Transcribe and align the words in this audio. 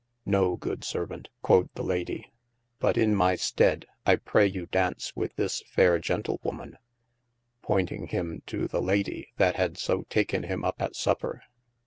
No 0.25 0.55
good 0.55 0.79
servaunt, 0.81 1.27
(quod 1.43 1.69
the 1.75 1.83
Lady,) 1.83 2.31
but 2.79 2.97
in 2.97 3.13
my 3.13 3.35
steede, 3.35 3.85
I 4.03 4.15
pray 4.15 4.47
you 4.47 4.65
daunce 4.65 5.15
with 5.15 5.35
this 5.35 5.61
fayre 5.71 5.99
Gentle 5.99 6.39
woman, 6.41 6.79
pointing 7.61 8.07
him 8.07 8.41
too 8.47 8.67
the 8.67 8.81
Lady 8.81 9.27
that 9.37 9.57
had 9.57 9.77
so 9.77 10.05
taken 10.09 10.41
him 10.41 10.65
up 10.65 10.81
at 10.81 10.95
supper. 10.95 11.43